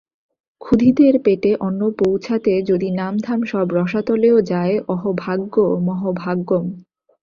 [0.61, 6.67] ক্ষুধিতের পেটে অন্ন পৌঁছাতে যদি নাম ধাম সব রসাতলেও যায়, অহোভাগ্য-মহোভাগ্যম্।